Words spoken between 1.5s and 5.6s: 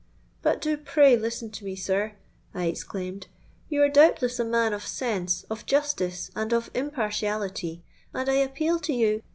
to me, sir,' I exclaimed: 'you are doubtless a man of sense,